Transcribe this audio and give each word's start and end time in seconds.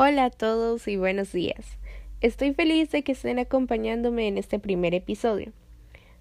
Hola 0.00 0.26
a 0.26 0.30
todos 0.30 0.86
y 0.86 0.96
buenos 0.96 1.32
días. 1.32 1.76
Estoy 2.20 2.54
feliz 2.54 2.88
de 2.92 3.02
que 3.02 3.10
estén 3.10 3.40
acompañándome 3.40 4.28
en 4.28 4.38
este 4.38 4.60
primer 4.60 4.94
episodio. 4.94 5.50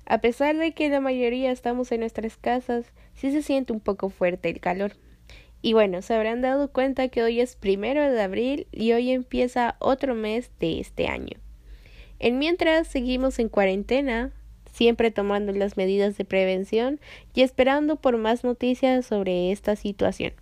A 0.07 0.18
pesar 0.18 0.57
de 0.57 0.71
que 0.71 0.89
la 0.89 1.00
mayoría 1.00 1.52
estamos 1.52 1.91
en 1.91 2.00
nuestras 2.00 2.38
casas, 2.38 2.91
sí 3.13 3.32
se 3.32 3.44
siente 3.44 3.73
un 3.73 3.80
poco 3.80 4.09
fuerte 4.09 4.50
el 4.50 4.59
calor. 4.59 4.94
Y 5.62 5.73
bueno, 5.73 6.02
se 6.02 6.16
habrán 6.16 6.41
dado 6.41 6.73
cuenta 6.73 7.09
que 7.09 7.21
hoy 7.21 7.40
es 7.40 7.55
primero 7.55 8.02
de 8.12 8.20
abril 8.20 8.66
y 8.71 8.94
hoy 8.94 9.12
empieza 9.12 9.76
otro 9.78 10.16
mes 10.16 10.50
de 10.59 10.80
este 10.80 11.07
año. 11.07 11.38
En 12.18 12.39
mientras 12.39 12.88
seguimos 12.88 13.38
en 13.38 13.48
cuarentena, 13.48 14.31
siempre 14.73 15.12
tomando 15.12 15.52
las 15.52 15.78
medidas 15.78 16.17
de 16.17 16.25
prevención 16.25 17.00
y 17.36 17.44
esperando 17.44 17.98
por 17.98 18.17
más 18.17 18.44
noticias 18.44 19.05
sobre 19.05 19.52
esta 19.52 19.75
situación. 19.75 20.34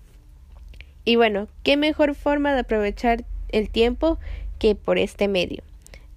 Y 1.06 1.16
bueno, 1.16 1.48
qué 1.64 1.78
mejor 1.78 2.16
forma 2.16 2.54
de 2.54 2.62
aprovechar 2.62 3.24
el 3.50 3.70
tiempo 3.70 4.18
que 4.60 4.76
por 4.76 4.98
este 4.98 5.28
medio. 5.28 5.64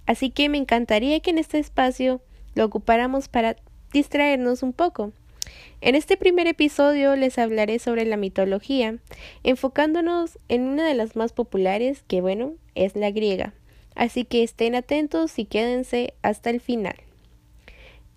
Así 0.07 0.31
que 0.31 0.49
me 0.49 0.57
encantaría 0.57 1.19
que 1.19 1.29
en 1.29 1.37
este 1.37 1.59
espacio 1.59 2.21
lo 2.55 2.65
ocupáramos 2.65 3.27
para 3.27 3.55
distraernos 3.93 4.63
un 4.63 4.73
poco. 4.73 5.13
En 5.81 5.95
este 5.95 6.17
primer 6.17 6.47
episodio 6.47 7.15
les 7.15 7.37
hablaré 7.37 7.79
sobre 7.79 8.05
la 8.05 8.17
mitología, 8.17 8.97
enfocándonos 9.43 10.37
en 10.49 10.67
una 10.67 10.85
de 10.85 10.95
las 10.95 11.15
más 11.15 11.31
populares, 11.31 12.03
que 12.07 12.21
bueno, 12.21 12.53
es 12.75 12.95
la 12.95 13.11
griega. 13.11 13.53
Así 13.95 14.25
que 14.25 14.43
estén 14.43 14.75
atentos 14.75 15.37
y 15.37 15.45
quédense 15.45 16.13
hasta 16.21 16.49
el 16.49 16.59
final. 16.59 16.95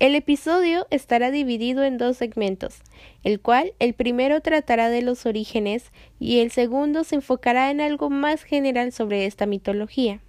El 0.03 0.15
episodio 0.15 0.85
estará 0.89 1.31
dividido 1.31 1.81
en 1.81 1.97
dos 1.97 2.17
segmentos, 2.17 2.81
el 3.23 3.39
cual 3.39 3.71
el 3.79 3.93
primero 3.93 4.41
tratará 4.41 4.89
de 4.89 5.01
los 5.01 5.25
orígenes 5.25 5.93
y 6.19 6.39
el 6.39 6.51
segundo 6.51 7.05
se 7.05 7.15
enfocará 7.15 7.71
en 7.71 7.79
algo 7.79 8.09
más 8.09 8.43
general 8.43 8.91
sobre 8.91 9.25
esta 9.25 9.45
mitología. 9.45 10.19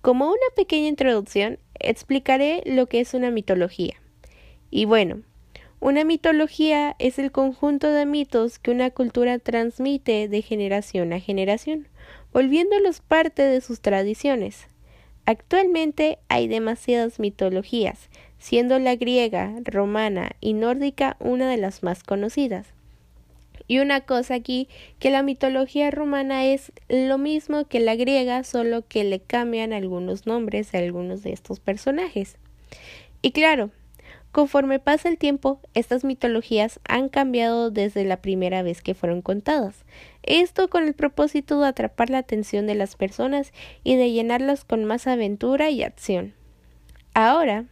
Como 0.00 0.26
una 0.26 0.38
pequeña 0.56 0.88
introducción, 0.88 1.60
explicaré 1.78 2.64
lo 2.66 2.88
que 2.88 2.98
es 2.98 3.14
una 3.14 3.30
mitología. 3.30 3.94
Y 4.72 4.86
bueno, 4.86 5.22
una 5.78 6.02
mitología 6.02 6.96
es 6.98 7.20
el 7.20 7.30
conjunto 7.30 7.92
de 7.92 8.06
mitos 8.06 8.58
que 8.58 8.72
una 8.72 8.90
cultura 8.90 9.38
transmite 9.38 10.26
de 10.26 10.42
generación 10.42 11.12
a 11.12 11.20
generación, 11.20 11.86
volviéndolos 12.32 13.02
parte 13.02 13.42
de 13.42 13.60
sus 13.60 13.82
tradiciones. 13.82 14.66
Actualmente 15.26 16.18
hay 16.26 16.48
demasiadas 16.48 17.20
mitologías, 17.20 18.09
siendo 18.40 18.80
la 18.80 18.96
griega, 18.96 19.54
romana 19.64 20.32
y 20.40 20.54
nórdica 20.54 21.16
una 21.20 21.48
de 21.48 21.58
las 21.58 21.84
más 21.84 22.02
conocidas. 22.02 22.66
Y 23.68 23.78
una 23.78 24.00
cosa 24.00 24.34
aquí, 24.34 24.66
que 24.98 25.10
la 25.10 25.22
mitología 25.22 25.92
romana 25.92 26.44
es 26.44 26.72
lo 26.88 27.18
mismo 27.18 27.68
que 27.68 27.78
la 27.78 27.94
griega, 27.94 28.42
solo 28.42 28.82
que 28.88 29.04
le 29.04 29.20
cambian 29.20 29.72
algunos 29.72 30.26
nombres 30.26 30.74
a 30.74 30.78
algunos 30.78 31.22
de 31.22 31.32
estos 31.32 31.60
personajes. 31.60 32.36
Y 33.22 33.30
claro, 33.30 33.70
conforme 34.32 34.80
pasa 34.80 35.08
el 35.08 35.18
tiempo, 35.18 35.60
estas 35.74 36.02
mitologías 36.02 36.80
han 36.88 37.08
cambiado 37.08 37.70
desde 37.70 38.02
la 38.04 38.16
primera 38.16 38.62
vez 38.62 38.82
que 38.82 38.94
fueron 38.94 39.22
contadas. 39.22 39.84
Esto 40.24 40.68
con 40.68 40.88
el 40.88 40.94
propósito 40.94 41.60
de 41.60 41.68
atrapar 41.68 42.10
la 42.10 42.18
atención 42.18 42.66
de 42.66 42.74
las 42.74 42.96
personas 42.96 43.52
y 43.84 43.94
de 43.94 44.10
llenarlas 44.10 44.64
con 44.64 44.84
más 44.84 45.06
aventura 45.06 45.70
y 45.70 45.84
acción. 45.84 46.34
Ahora, 47.14 47.66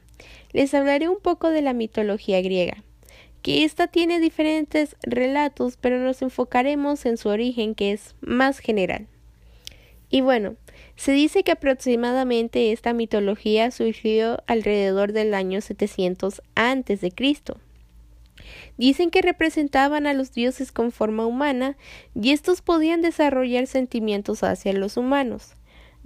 les 0.53 0.75
hablaré 0.75 1.09
un 1.09 1.21
poco 1.21 1.51
de 1.51 1.63
la 1.63 1.73
mitología 1.73 2.41
griega, 2.41 2.83
que 3.43 3.65
ésta 3.65 3.87
tiene 3.87 4.21
diferentes 4.21 4.97
relatos, 5.03 5.77
pero 5.81 5.99
nos 5.99 6.23
enfocaremos 6.23 7.07
en 7.07 7.17
su 7.17 7.29
origen, 7.29 7.75
que 7.75 7.93
es 7.93 8.15
más 8.21 8.59
general. 8.59 9.07
Y 10.11 10.23
bueno, 10.23 10.57
se 10.97 11.13
dice 11.13 11.43
que 11.43 11.53
aproximadamente 11.53 12.73
esta 12.73 12.93
mitología 12.93 13.71
surgió 13.71 14.43
alrededor 14.47 15.13
del 15.13 15.35
año 15.35 15.61
700 15.61 16.43
antes 16.55 17.01
de 17.01 17.13
Cristo. 17.13 17.59
Dicen 18.79 19.11
que 19.11 19.21
representaban 19.21 20.07
a 20.07 20.15
los 20.15 20.33
dioses 20.33 20.73
con 20.73 20.93
forma 20.93 21.27
humana 21.27 21.77
y 22.15 22.31
estos 22.31 22.63
podían 22.63 23.03
desarrollar 23.03 23.67
sentimientos 23.67 24.43
hacia 24.43 24.73
los 24.73 24.97
humanos. 24.97 25.58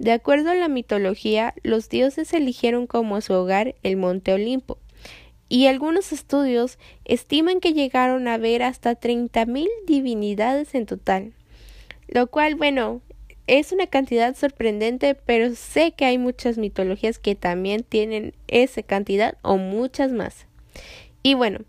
De 0.03 0.11
acuerdo 0.11 0.49
a 0.49 0.55
la 0.55 0.67
mitología, 0.67 1.53
los 1.63 1.87
dioses 1.87 2.33
eligieron 2.33 2.87
como 2.87 3.21
su 3.21 3.31
hogar 3.31 3.75
el 3.83 3.95
monte 3.95 4.33
Olimpo, 4.33 4.77
y 5.47 5.67
algunos 5.67 6.11
estudios 6.11 6.77
estiman 7.05 7.61
que 7.61 7.71
llegaron 7.71 8.27
a 8.27 8.37
ver 8.37 8.63
hasta 8.63 8.95
treinta 8.95 9.45
mil 9.45 9.69
divinidades 9.87 10.75
en 10.75 10.87
total, 10.87 11.31
lo 12.09 12.27
cual, 12.27 12.55
bueno, 12.55 12.99
es 13.47 13.71
una 13.71 13.87
cantidad 13.87 14.35
sorprendente, 14.35 15.15
pero 15.15 15.55
sé 15.55 15.93
que 15.93 16.03
hay 16.03 16.17
muchas 16.17 16.57
mitologías 16.57 17.17
que 17.17 17.35
también 17.35 17.83
tienen 17.83 18.33
esa 18.49 18.83
cantidad 18.83 19.37
o 19.41 19.55
muchas 19.55 20.11
más. 20.11 20.47
Y 21.21 21.35
bueno, 21.35 21.59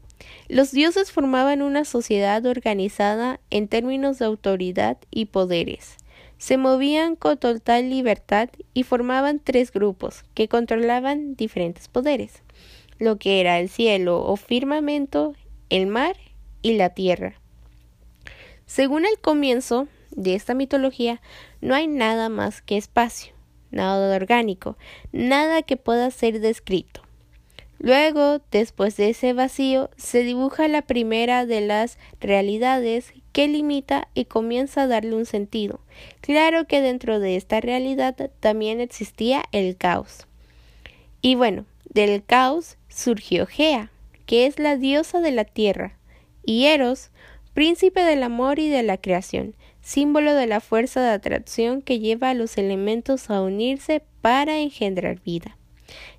los 0.49 0.73
dioses 0.73 1.13
formaban 1.13 1.63
una 1.63 1.85
sociedad 1.85 2.45
organizada 2.47 3.39
en 3.51 3.69
términos 3.69 4.19
de 4.19 4.25
autoridad 4.25 4.99
y 5.13 5.27
poderes 5.27 5.99
se 6.39 6.57
movían 6.57 7.17
con 7.17 7.39
total 7.39 7.91
libertad 7.91 8.49
y 8.73 8.83
formaban 8.83 9.41
tres 9.41 9.73
grupos 9.73 10.25
que 10.35 10.49
controlaban 10.49 11.37
diferentes 11.37 11.89
poderes, 11.89 12.43
lo 12.99 13.19
que 13.19 13.41
era 13.41 13.61
el 13.61 13.69
cielo 13.69 14.23
o 14.23 14.37
firmamento, 14.37 15.35
el 15.71 15.87
mar 15.87 16.17
y 16.63 16.75
la 16.75 16.91
tierra. 16.91 17.41
Según 18.67 19.05
el 19.05 19.19
comienzo 19.21 19.89
de 20.11 20.35
esta 20.35 20.55
mitología, 20.55 21.21
no 21.61 21.75
hay 21.75 21.87
nada 21.87 22.29
más 22.29 22.63
que 22.63 22.77
espacio, 22.77 23.35
nada 23.71 24.15
orgánico, 24.15 24.77
nada 25.13 25.63
que 25.63 25.77
pueda 25.77 26.11
ser 26.11 26.41
descrito. 26.41 27.03
Luego, 27.79 28.41
después 28.51 28.97
de 28.97 29.11
ese 29.11 29.33
vacío, 29.33 29.91
se 29.97 30.23
dibuja 30.23 30.69
la 30.69 30.83
primera 30.83 31.45
de 31.45 31.61
las 31.61 31.99
realidades 32.21 33.13
que 33.35 33.49
limita 33.49 34.07
y 34.15 34.27
comienza 34.27 34.83
a 34.83 34.87
darle 34.87 35.17
un 35.17 35.27
sentido. 35.27 35.81
Claro 36.21 36.69
que 36.69 36.81
dentro 36.81 37.19
de 37.19 37.35
esta 37.35 37.61
realidad 37.61 38.31
también 38.39 38.81
existía 38.81 39.43
el 39.51 39.77
caos. 39.77 40.29
Y 41.21 41.35
bueno, 41.35 41.67
del 41.93 42.25
caos 42.25 42.77
surgió 42.89 43.47
Gea, 43.47 43.91
que 44.25 44.47
es 44.47 44.61
la 44.61 44.77
diosa 44.77 45.21
de 45.21 45.33
la 45.33 45.45
tierra, 45.45 45.99
y 46.45 46.67
Eros, 46.67 47.11
príncipe 47.55 48.05
del 48.05 48.23
amor 48.23 48.61
y 48.61 48.69
de 48.69 48.85
la 48.85 48.99
creación, 48.99 49.57
símbolo 49.83 50.33
de 50.35 50.47
la 50.47 50.61
fuerza 50.61 51.03
de 51.03 51.11
atracción 51.11 51.83
que 51.83 51.99
lleva 51.99 52.31
a 52.31 52.35
los 52.35 52.57
elementos 52.57 53.31
a 53.31 53.43
unirse 53.43 54.01
para 54.21 54.61
engendrar 54.61 55.21
vida. 55.21 55.59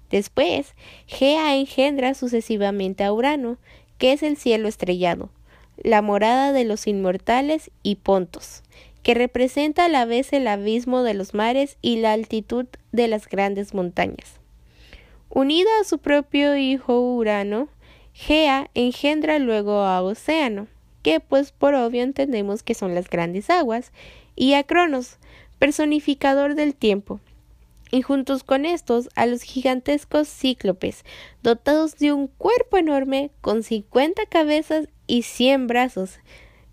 Después, 0.09 0.73
Gea 1.07 1.55
engendra 1.55 2.13
sucesivamente 2.13 3.05
a 3.05 3.13
Urano, 3.13 3.57
que 3.97 4.11
es 4.11 4.21
el 4.21 4.35
cielo 4.35 4.67
estrellado, 4.67 5.29
la 5.77 6.01
morada 6.01 6.51
de 6.53 6.65
los 6.65 6.87
inmortales 6.87 7.71
y 7.83 7.95
Pontos, 7.95 8.63
que 9.03 9.13
representa 9.13 9.85
a 9.85 9.89
la 9.89 10.05
vez 10.05 10.33
el 10.33 10.47
abismo 10.47 11.03
de 11.03 11.13
los 11.13 11.33
mares 11.33 11.77
y 11.81 11.97
la 11.97 12.13
altitud 12.13 12.65
de 12.91 13.07
las 13.07 13.27
grandes 13.27 13.73
montañas. 13.73 14.39
Unida 15.29 15.69
a 15.81 15.83
su 15.83 15.99
propio 15.99 16.55
hijo 16.55 16.99
Urano, 16.99 17.67
Gea 18.13 18.69
engendra 18.73 19.37
luego 19.39 19.81
a 19.81 20.01
Océano, 20.01 20.67
que 21.03 21.19
pues 21.19 21.51
por 21.51 21.75
obvio 21.75 22.01
entendemos 22.01 22.63
que 22.63 22.73
son 22.73 22.95
las 22.95 23.09
grandes 23.09 23.49
aguas, 23.49 23.91
y 24.35 24.53
a 24.53 24.63
Cronos, 24.63 25.17
personificador 25.59 26.55
del 26.55 26.73
tiempo, 26.73 27.19
y 27.91 28.01
juntos 28.01 28.43
con 28.43 28.65
estos 28.65 29.09
a 29.15 29.25
los 29.25 29.43
gigantescos 29.43 30.27
cíclopes, 30.27 31.05
dotados 31.43 31.97
de 31.97 32.11
un 32.11 32.27
cuerpo 32.27 32.77
enorme 32.77 33.31
con 33.41 33.63
cincuenta 33.63 34.25
cabezas 34.25 34.87
y 35.07 35.23
cien 35.23 35.67
brazos. 35.67 36.19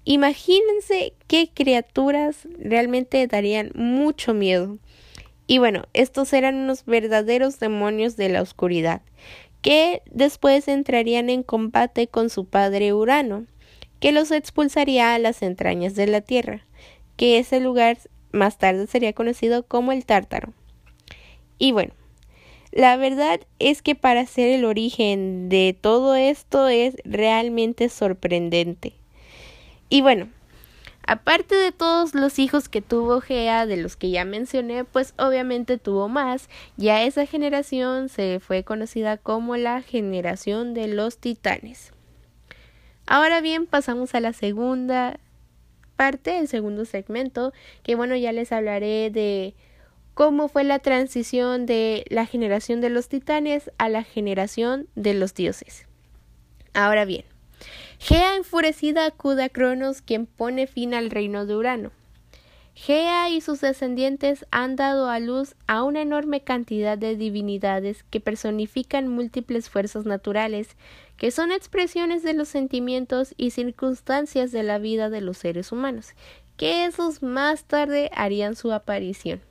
Imagínense 0.04 1.14
qué 1.28 1.50
criaturas 1.52 2.48
realmente 2.58 3.26
darían 3.26 3.70
mucho 3.74 4.34
miedo. 4.34 4.78
Y 5.46 5.58
bueno, 5.58 5.84
estos 5.92 6.32
eran 6.32 6.56
unos 6.56 6.84
verdaderos 6.84 7.58
demonios 7.58 8.16
de 8.16 8.28
la 8.28 8.42
oscuridad, 8.42 9.02
que 9.60 10.02
después 10.10 10.66
entrarían 10.68 11.30
en 11.30 11.42
combate 11.42 12.08
con 12.08 12.30
su 12.30 12.46
padre 12.46 12.92
Urano, 12.92 13.46
que 14.00 14.12
los 14.12 14.30
expulsaría 14.30 15.14
a 15.14 15.18
las 15.18 15.42
entrañas 15.42 15.94
de 15.94 16.06
la 16.08 16.20
tierra, 16.20 16.66
que 17.16 17.38
ese 17.38 17.60
lugar 17.60 17.98
más 18.32 18.58
tarde 18.58 18.86
sería 18.86 19.12
conocido 19.12 19.62
como 19.64 19.92
el 19.92 20.04
Tártaro. 20.04 20.52
Y 21.58 21.70
bueno, 21.70 21.92
la 22.72 22.96
verdad 22.96 23.40
es 23.58 23.82
que 23.82 23.94
para 23.94 24.26
ser 24.26 24.48
el 24.48 24.64
origen 24.64 25.50
de 25.50 25.76
todo 25.78 26.14
esto 26.14 26.68
es 26.68 26.96
realmente 27.04 27.90
sorprendente. 27.90 28.94
Y 29.90 30.00
bueno, 30.00 30.30
aparte 31.06 31.54
de 31.54 31.70
todos 31.70 32.14
los 32.14 32.38
hijos 32.38 32.70
que 32.70 32.80
tuvo 32.80 33.20
Gea, 33.20 33.66
de 33.66 33.76
los 33.76 33.96
que 33.96 34.10
ya 34.10 34.24
mencioné, 34.24 34.84
pues 34.84 35.12
obviamente 35.18 35.76
tuvo 35.76 36.08
más. 36.08 36.48
Ya 36.78 37.02
esa 37.02 37.26
generación 37.26 38.08
se 38.08 38.40
fue 38.40 38.64
conocida 38.64 39.18
como 39.18 39.56
la 39.56 39.82
generación 39.82 40.72
de 40.72 40.88
los 40.88 41.18
titanes. 41.18 41.92
Ahora 43.06 43.42
bien, 43.42 43.66
pasamos 43.66 44.14
a 44.14 44.20
la 44.20 44.32
segunda 44.32 45.20
parte, 45.96 46.38
el 46.38 46.48
segundo 46.48 46.86
segmento, 46.86 47.52
que 47.82 47.96
bueno, 47.96 48.16
ya 48.16 48.32
les 48.32 48.50
hablaré 48.50 49.10
de 49.10 49.54
cómo 50.14 50.48
fue 50.48 50.64
la 50.64 50.78
transición 50.78 51.66
de 51.66 52.04
la 52.08 52.26
generación 52.26 52.80
de 52.80 52.90
los 52.90 53.08
titanes 53.08 53.70
a 53.78 53.88
la 53.88 54.02
generación 54.02 54.86
de 54.94 55.14
los 55.14 55.34
dioses. 55.34 55.86
Ahora 56.74 57.04
bien, 57.04 57.24
Gea 57.98 58.36
enfurecida 58.36 59.06
acude 59.06 59.44
a 59.44 59.48
Cronos, 59.48 60.02
quien 60.02 60.26
pone 60.26 60.66
fin 60.66 60.94
al 60.94 61.10
reino 61.10 61.46
de 61.46 61.54
Urano. 61.54 61.92
Gea 62.74 63.28
y 63.28 63.42
sus 63.42 63.60
descendientes 63.60 64.46
han 64.50 64.76
dado 64.76 65.10
a 65.10 65.20
luz 65.20 65.54
a 65.66 65.82
una 65.82 66.00
enorme 66.00 66.40
cantidad 66.40 66.96
de 66.96 67.16
divinidades 67.16 68.02
que 68.04 68.18
personifican 68.18 69.08
múltiples 69.08 69.68
fuerzas 69.68 70.06
naturales, 70.06 70.76
que 71.18 71.30
son 71.30 71.52
expresiones 71.52 72.22
de 72.22 72.32
los 72.32 72.48
sentimientos 72.48 73.34
y 73.36 73.50
circunstancias 73.50 74.52
de 74.52 74.62
la 74.62 74.78
vida 74.78 75.10
de 75.10 75.20
los 75.20 75.36
seres 75.36 75.70
humanos, 75.70 76.14
que 76.56 76.86
esos 76.86 77.22
más 77.22 77.64
tarde 77.64 78.10
harían 78.14 78.56
su 78.56 78.72
aparición. 78.72 79.42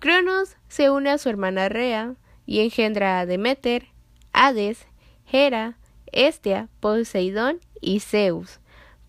Cronos 0.00 0.56
se 0.68 0.90
une 0.90 1.10
a 1.10 1.18
su 1.18 1.28
hermana 1.28 1.68
Rea 1.68 2.14
y 2.46 2.60
engendra 2.60 3.18
a 3.18 3.26
Demeter, 3.26 3.88
Hades, 4.32 4.86
Hera, 5.30 5.76
Estia, 6.12 6.68
Poseidón 6.78 7.58
y 7.80 8.00
Zeus, 8.00 8.60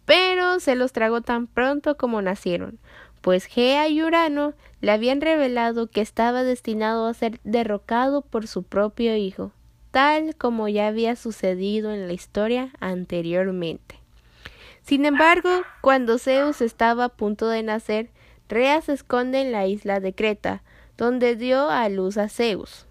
pero 0.06 0.60
se 0.60 0.76
los 0.76 0.92
tragó 0.92 1.22
tan 1.22 1.46
pronto 1.46 1.96
como 1.96 2.22
nacieron, 2.24 2.80
pues 3.22 3.46
Gea 3.46 3.88
y 3.88 4.02
Urano 4.02 4.54
le 4.82 4.92
habían 4.92 5.22
revelado 5.22 5.88
que 5.88 6.02
estaba 6.02 6.44
destinado 6.44 7.06
a 7.06 7.14
ser 7.14 7.40
derrocado 7.44 8.22
por 8.24 8.48
su 8.48 8.64
propio 8.64 9.16
hijo, 9.16 9.52
tal 9.92 10.36
como 10.36 10.68
ya 10.68 10.88
había 10.88 11.16
sucedido 11.16 11.94
en 11.94 12.08
la 12.08 12.14
historia 12.14 12.72
anteriormente. 12.80 14.00
Sin 14.82 15.06
embargo, 15.06 15.50
cuando 15.82 16.18
Zeus 16.18 16.62
estaba 16.62 17.06
a 17.06 17.10
punto 17.10 17.48
de 17.48 17.62
nacer, 17.62 18.10
Rea 18.48 18.82
se 18.82 18.94
esconde 18.94 19.42
en 19.42 19.52
la 19.52 19.68
isla 19.68 20.00
de 20.00 20.14
Creta, 20.14 20.64
donde 21.00 21.38
dio 21.38 21.70
a 21.70 21.88
luz 21.88 22.18
a 22.18 22.28
Zeus. 22.28 22.86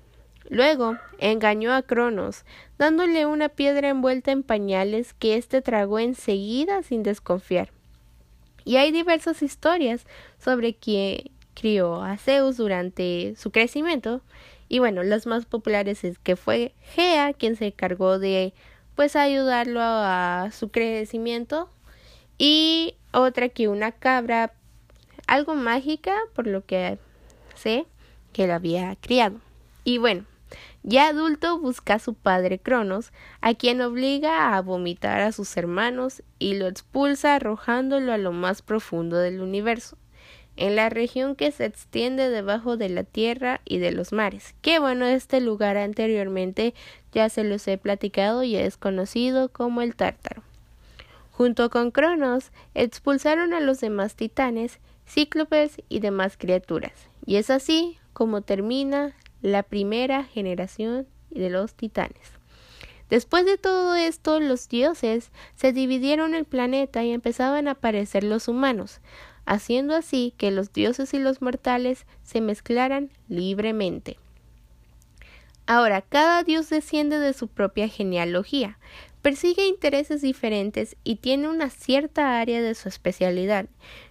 Luego 0.49 0.97
engañó 1.19 1.75
a 1.75 1.83
Cronos, 1.83 2.47
dándole 2.79 3.27
una 3.27 3.51
piedra 3.51 3.91
envuelta 3.91 4.33
en 4.33 4.43
pañales 4.43 5.13
que 5.13 5.37
éste 5.37 5.61
tragó 5.61 5.99
enseguida 5.99 6.83
sin 6.83 7.03
desconfiar. 7.03 7.71
Y 8.65 8.77
hay 8.77 8.93
diversas 8.93 9.43
historias 9.43 10.07
sobre 10.39 10.75
quién 10.75 11.31
crió 11.53 12.03
a 12.03 12.17
Zeus 12.17 12.57
durante 12.57 13.35
su 13.37 13.51
crecimiento. 13.51 14.23
Y 14.71 14.79
bueno, 14.79 15.03
las 15.03 15.27
más 15.27 15.45
populares 15.45 16.03
es 16.03 16.19
que 16.19 16.35
fue 16.35 16.75
Gea 16.81 17.35
quien 17.35 17.57
se 17.57 17.67
encargó 17.67 18.19
de 18.19 18.55
pues 18.95 19.17
ayudarlo 19.17 19.81
a 19.83 20.49
su 20.51 20.71
crecimiento 20.71 21.69
y 22.39 22.95
otra 23.13 23.51
que 23.51 23.69
una 23.69 23.93
cabra 23.93 24.55
algo 25.27 25.55
mágica 25.55 26.17
por 26.35 26.47
lo 26.47 26.65
que 26.65 26.99
sé 27.55 27.87
que 28.33 28.47
la 28.47 28.57
había 28.57 28.97
criado. 28.97 29.41
Y 29.85 29.99
bueno, 29.99 30.25
ya 30.83 31.09
adulto 31.09 31.59
busca 31.59 31.95
a 31.95 31.99
su 31.99 32.15
padre 32.15 32.59
Cronos, 32.59 33.13
a 33.41 33.55
quien 33.55 33.81
obliga 33.81 34.57
a 34.57 34.63
vomitar 34.63 35.21
a 35.21 35.33
sus 35.33 35.57
hermanos 35.57 36.23
y 36.39 36.55
lo 36.55 36.67
expulsa 36.67 37.35
arrojándolo 37.35 38.13
a 38.13 38.19
lo 38.19 38.33
más 38.33 38.63
profundo 38.63 39.19
del 39.19 39.41
universo, 39.41 39.99
en 40.57 40.77
la 40.77 40.89
región 40.89 41.37
que 41.37 41.53
se 41.53 41.67
extiende 41.67 42.31
debajo 42.31 42.77
de 42.77 42.89
la 42.89 43.05
tierra 43.05 43.61
y 43.65 43.79
de 43.79 43.93
los 43.93 44.13
mares. 44.13 44.55
Qué 44.63 44.79
bueno, 44.79 45.07
este 45.07 45.41
lugar 45.41 45.77
anteriormente 45.77 46.75
ya 47.13 47.29
se 47.29 47.45
los 47.45 47.67
he 47.69 47.77
platicado 47.77 48.43
y 48.43 48.57
es 48.57 48.77
conocido 48.77 49.51
como 49.51 49.83
el 49.83 49.95
Tártaro. 49.95 50.43
Junto 51.33 51.71
con 51.71 51.91
Cronos, 51.91 52.51
expulsaron 52.75 53.55
a 53.55 53.61
los 53.61 53.81
demás 53.81 54.17
titanes, 54.17 54.81
cíclopes 55.07 55.83
y 55.89 56.01
demás 56.01 56.37
criaturas. 56.37 56.93
Y 57.25 57.37
es 57.37 57.51
así 57.51 57.99
como 58.19 58.43
termina 58.43 59.15
la 59.43 59.63
primera 59.63 60.25
generación 60.25 61.07
de 61.31 61.51
los 61.51 61.75
titanes. 61.75 62.33
Después 63.09 63.47
de 63.47 63.59
todo 63.59 63.95
esto, 63.95 64.41
los 64.41 64.69
dioses 64.69 65.31
se 65.55 65.73
dividieron 65.73 66.35
el 66.35 66.45
planeta 66.45 67.05
y 67.05 67.13
empezaban 67.13 67.69
a 67.69 67.73
aparecer 67.73 68.25
los 68.25 68.49
humanos, 68.49 68.99
haciendo 69.47 69.95
así 69.95 70.35
que 70.37 70.51
los 70.51 70.73
dioses 70.73 71.15
y 71.15 71.21
los 71.21 71.41
mortales 71.43 72.07
se 72.25 72.41
mezclaran 72.41 73.11
libremente. 73.29 74.19
Ahora, 75.67 76.03
cada 76.03 76.43
dios 76.43 76.69
desciende 76.71 77.21
de 77.21 77.35
su 77.35 77.47
propia 77.47 77.87
genealogía, 77.87 78.81
persigue 79.23 79.69
intereses 79.69 80.23
diferentes 80.23 80.97
y 81.05 81.17
tiene 81.17 81.49
una 81.49 81.71
cierta 81.71 82.41
área 82.41 82.61
de 82.63 82.75
su 82.75 82.89
especialidad, 82.89 83.67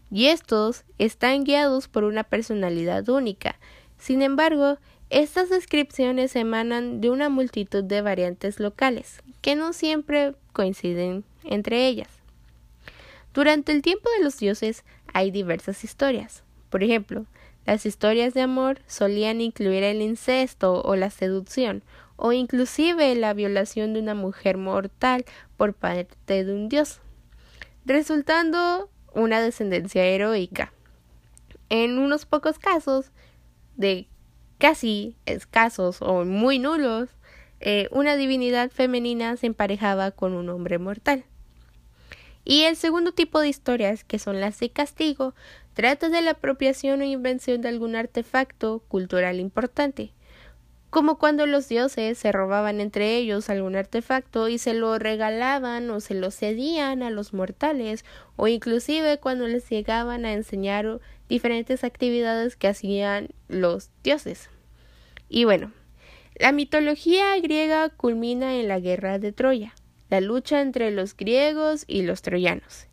y 0.09 0.27
estos 0.27 0.85
están 0.97 1.43
guiados 1.43 1.89
por 1.89 2.05
una 2.05 2.23
personalidad 2.23 3.09
única. 3.09 3.59
Sin 3.97 4.21
embargo, 4.21 4.77
estas 5.09 5.49
descripciones 5.49 6.35
emanan 6.35 7.01
de 7.01 7.09
una 7.09 7.29
multitud 7.29 7.83
de 7.83 8.01
variantes 8.01 8.59
locales, 8.59 9.21
que 9.41 9.55
no 9.55 9.73
siempre 9.73 10.35
coinciden 10.53 11.23
entre 11.43 11.87
ellas. 11.87 12.09
Durante 13.33 13.71
el 13.71 13.81
tiempo 13.81 14.09
de 14.17 14.23
los 14.23 14.37
dioses 14.37 14.83
hay 15.13 15.31
diversas 15.31 15.83
historias. 15.83 16.43
Por 16.69 16.83
ejemplo, 16.83 17.25
las 17.65 17.85
historias 17.85 18.33
de 18.33 18.41
amor 18.41 18.79
solían 18.87 19.41
incluir 19.41 19.83
el 19.83 20.01
incesto 20.01 20.81
o 20.81 20.95
la 20.95 21.09
seducción, 21.09 21.83
o 22.15 22.33
inclusive 22.33 23.15
la 23.15 23.33
violación 23.33 23.93
de 23.93 23.99
una 23.99 24.15
mujer 24.15 24.57
mortal 24.57 25.25
por 25.55 25.73
parte 25.73 26.43
de 26.43 26.53
un 26.53 26.67
dios, 26.67 26.99
resultando 27.85 28.89
una 29.13 29.39
descendencia 29.39 30.03
heroica. 30.03 30.73
En 31.69 31.99
unos 31.99 32.25
pocos 32.25 32.59
casos 32.59 33.11
de 33.77 34.07
casi 34.57 35.15
escasos 35.25 36.01
o 36.01 36.25
muy 36.25 36.59
nulos, 36.59 37.09
eh, 37.59 37.87
una 37.91 38.15
divinidad 38.15 38.69
femenina 38.69 39.37
se 39.37 39.47
emparejaba 39.47 40.11
con 40.11 40.33
un 40.33 40.49
hombre 40.49 40.77
mortal. 40.77 41.23
Y 42.43 42.63
el 42.63 42.75
segundo 42.75 43.11
tipo 43.11 43.41
de 43.41 43.49
historias, 43.49 44.03
que 44.03 44.19
son 44.19 44.39
las 44.39 44.59
de 44.59 44.69
castigo, 44.69 45.33
trata 45.73 46.09
de 46.09 46.21
la 46.21 46.31
apropiación 46.31 47.01
o 47.01 47.03
invención 47.03 47.61
de 47.61 47.69
algún 47.69 47.95
artefacto 47.95 48.79
cultural 48.87 49.39
importante, 49.39 50.13
como 50.89 51.17
cuando 51.17 51.45
los 51.45 51.67
dioses 51.67 52.17
se 52.17 52.31
robaban 52.31 52.79
entre 52.79 53.17
ellos 53.17 53.49
algún 53.49 53.75
artefacto 53.75 54.47
y 54.47 54.57
se 54.57 54.73
lo 54.73 54.97
regalaban 54.97 55.89
o 55.89 55.99
se 55.99 56.13
lo 56.13 56.31
cedían 56.31 57.03
a 57.03 57.09
los 57.09 57.33
mortales, 57.33 58.05
o 58.37 58.47
inclusive 58.47 59.17
cuando 59.17 59.45
les 59.47 59.69
llegaban 59.69 60.25
a 60.25 60.31
enseñar 60.31 61.01
diferentes 61.27 61.83
actividades 61.83 62.55
que 62.55 62.67
hacían 62.67 63.29
los 63.47 63.89
dioses. 64.03 64.49
Y 65.29 65.45
bueno, 65.45 65.71
la 66.35 66.51
mitología 66.51 67.37
griega 67.39 67.89
culmina 67.89 68.55
en 68.59 68.67
la 68.67 68.79
guerra 68.79 69.19
de 69.19 69.31
Troya, 69.31 69.73
la 70.09 70.21
lucha 70.21 70.61
entre 70.61 70.91
los 70.91 71.15
griegos 71.17 71.83
y 71.87 72.03
los 72.03 72.21
troyanos. 72.21 72.87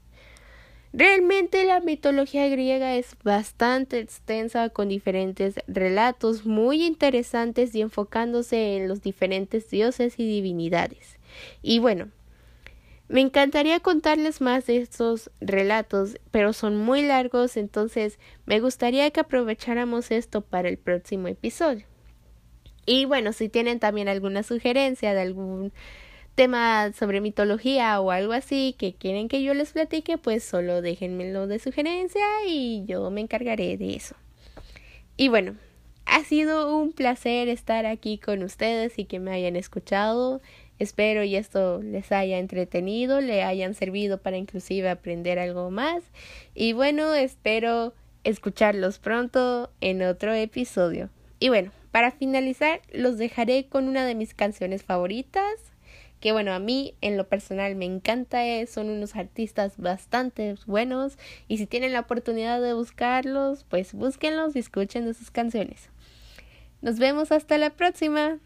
Realmente 0.97 1.65
la 1.65 1.81
mitología 1.81 2.49
griega 2.49 2.95
es 2.95 3.17
bastante 3.25 3.99
extensa 3.99 4.69
con 4.69 4.89
diferentes 4.89 5.57
relatos 5.67 6.47
muy 6.47 6.85
interesantes 6.85 7.75
y 7.75 7.81
enfocándose 7.81 8.77
en 8.77 8.87
los 8.87 9.03
diferentes 9.03 9.69
dioses 9.71 10.15
y 10.19 10.25
divinidades. 10.25 11.19
Y 11.63 11.81
bueno, 11.81 12.11
me 13.09 13.21
encantaría 13.21 13.81
contarles 13.81 14.41
más 14.41 14.67
de 14.67 14.79
estos 14.79 15.31
relatos, 15.41 16.19
pero 16.31 16.53
son 16.53 16.77
muy 16.77 17.03
largos, 17.03 17.57
entonces 17.57 18.19
me 18.47 18.61
gustaría 18.61 19.11
que 19.11 19.21
aprovecháramos 19.21 20.11
esto 20.11 20.41
para 20.41 20.69
el 20.69 20.79
próximo 20.79 21.29
episodio. 21.29 21.87
Y 22.87 23.05
bueno, 23.05 23.33
si 23.33 23.49
tienen 23.49 23.79
también 23.79 24.09
alguna 24.09 24.43
sugerencia 24.43 25.15
de 25.15 25.21
algún 25.21 25.73
tema 26.35 26.93
sobre 26.93 27.21
mitología 27.21 28.01
o 28.01 28.11
algo 28.11 28.33
así 28.33 28.75
que 28.79 28.95
quieren 28.95 29.29
que 29.29 29.43
yo 29.43 29.55
les 29.55 29.73
platique, 29.73 30.19
pues 30.19 30.43
solo 30.43 30.83
déjenmelo 30.83 31.47
de 31.47 31.59
sugerencia 31.59 32.25
y 32.47 32.85
yo 32.87 33.11
me 33.11 33.21
encargaré 33.21 33.77
de 33.77 33.95
eso. 33.95 34.17
Y 35.17 35.29
bueno, 35.29 35.57
ha 36.07 36.25
sido 36.25 36.77
un 36.77 36.93
placer 36.93 37.49
estar 37.49 37.87
aquí 37.87 38.19
con 38.19 38.43
ustedes 38.43 38.99
y 38.99 39.05
que 39.05 39.21
me 39.21 39.33
hayan 39.33 39.57
escuchado. 39.57 40.41
Espero 40.79 41.23
y 41.23 41.37
esto 41.37 41.81
les 41.83 42.11
haya 42.11 42.39
entretenido, 42.39 43.21
le 43.21 43.43
hayan 43.43 43.75
servido 43.75 44.19
para 44.19 44.37
inclusive 44.37 44.89
aprender 44.91 45.39
algo 45.39 45.71
más. 45.71 46.03
Y 46.55 46.73
bueno, 46.73 47.15
espero 47.15 47.95
escucharlos 48.25 48.99
pronto 48.99 49.71
en 49.81 50.03
otro 50.03 50.35
episodio. 50.35 51.11
Y 51.39 51.49
bueno, 51.49 51.71
para 51.91 52.11
finalizar, 52.11 52.81
los 52.93 53.19
dejaré 53.19 53.69
con 53.69 53.87
una 53.89 54.05
de 54.05 54.17
mis 54.17 54.35
canciones 54.35 54.83
favoritas, 54.83 55.55
que 56.19 56.33
bueno, 56.33 56.53
a 56.53 56.59
mí 56.59 56.95
en 57.03 57.17
lo 57.17 57.29
personal 57.29 57.77
me 57.77 57.85
encanta, 57.85 58.45
eh, 58.47 58.67
son 58.67 58.89
unos 58.89 59.15
artistas 59.15 59.75
bastante 59.77 60.57
buenos 60.67 61.19
y 61.49 61.59
si 61.59 61.67
tienen 61.67 61.93
la 61.93 62.01
oportunidad 62.01 62.61
de 62.61 62.73
buscarlos, 62.73 63.65
pues 63.69 63.93
búsquenlos 63.93 64.57
y 64.57 64.59
escuchen 64.59 65.05
de 65.05 65.15
sus 65.15 65.31
canciones. 65.31 65.91
Nos 66.81 66.99
vemos 66.99 67.31
hasta 67.31 67.59
la 67.59 67.71
próxima. 67.71 68.39